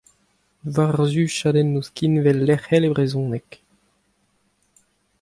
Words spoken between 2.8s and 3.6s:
e brezhoneg?